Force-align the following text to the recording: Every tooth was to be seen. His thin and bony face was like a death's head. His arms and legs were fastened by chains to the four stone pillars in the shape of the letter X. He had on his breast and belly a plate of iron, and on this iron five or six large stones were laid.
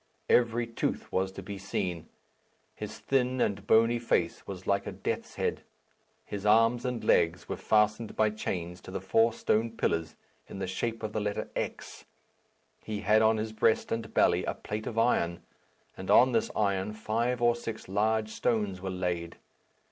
Every 0.29 0.65
tooth 0.65 1.11
was 1.11 1.31
to 1.33 1.43
be 1.43 1.59
seen. 1.59 2.09
His 2.73 2.97
thin 2.97 3.39
and 3.39 3.67
bony 3.67 3.99
face 3.99 4.47
was 4.47 4.65
like 4.65 4.87
a 4.87 4.91
death's 4.91 5.35
head. 5.35 5.61
His 6.25 6.43
arms 6.43 6.85
and 6.85 7.03
legs 7.03 7.47
were 7.47 7.55
fastened 7.55 8.15
by 8.15 8.31
chains 8.31 8.81
to 8.81 8.89
the 8.89 8.99
four 8.99 9.31
stone 9.31 9.69
pillars 9.77 10.15
in 10.47 10.57
the 10.57 10.65
shape 10.65 11.03
of 11.03 11.13
the 11.13 11.21
letter 11.21 11.51
X. 11.55 12.05
He 12.83 13.01
had 13.01 13.21
on 13.21 13.37
his 13.37 13.53
breast 13.53 13.91
and 13.91 14.11
belly 14.11 14.43
a 14.45 14.55
plate 14.55 14.87
of 14.87 14.97
iron, 14.97 15.43
and 15.95 16.09
on 16.09 16.31
this 16.31 16.49
iron 16.55 16.93
five 16.93 17.39
or 17.39 17.55
six 17.55 17.87
large 17.87 18.29
stones 18.29 18.81
were 18.81 18.89
laid. 18.89 19.37